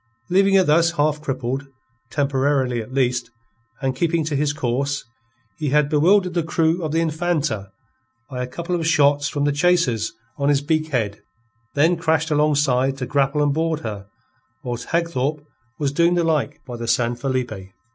[0.31, 1.67] Leaving her thus half crippled,
[2.09, 3.29] temporarily, at least,
[3.83, 5.05] and keeping to his course,
[5.59, 7.69] he had bewildered the crew of the Infanta
[8.27, 11.21] by a couple of shots from the chasers on his beak head,
[11.75, 14.07] then crashed alongside to grapple and board her,
[14.63, 15.45] whilst Hagthorpe
[15.77, 17.71] was doing the like by the San Felipe.